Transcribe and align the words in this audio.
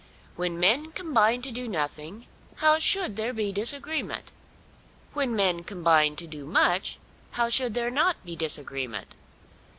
When 0.35 0.59
men 0.59 0.91
combine 0.93 1.43
to 1.43 1.51
do 1.51 1.67
nothing, 1.67 2.25
how 2.55 2.79
should 2.79 3.17
there 3.17 3.33
be 3.33 3.51
disagreement? 3.51 4.31
When 5.13 5.35
men 5.35 5.63
combine 5.63 6.15
to 6.15 6.25
do 6.25 6.47
much, 6.47 6.97
how 7.33 7.49
should 7.49 7.75
there 7.75 7.91
not 7.91 8.25
be 8.25 8.35
disagreement? 8.35 9.13